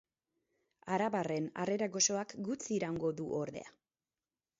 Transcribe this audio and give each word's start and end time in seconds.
Arabarren 0.95 1.49
harrera 1.63 1.87
goxoak 1.97 2.33
gutxi 2.47 2.73
iraungo 2.79 3.13
du, 3.21 3.29
ordea. 3.43 3.69